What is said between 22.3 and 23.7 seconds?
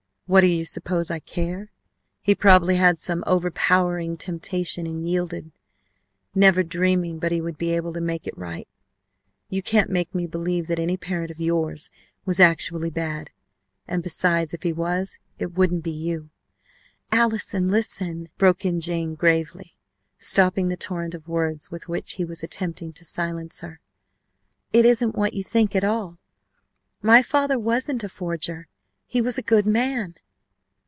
attempting to silence